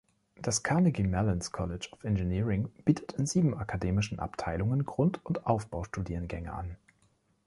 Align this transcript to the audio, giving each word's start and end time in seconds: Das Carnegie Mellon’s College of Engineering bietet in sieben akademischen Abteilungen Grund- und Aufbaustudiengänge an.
Das 0.41 0.63
Carnegie 0.63 1.03
Mellon’s 1.03 1.51
College 1.51 1.89
of 1.91 2.03
Engineering 2.05 2.69
bietet 2.85 3.11
in 3.19 3.27
sieben 3.27 3.55
akademischen 3.55 4.17
Abteilungen 4.17 4.83
Grund- 4.83 5.23
und 5.23 5.45
Aufbaustudiengänge 5.45 6.51
an. 6.51 6.75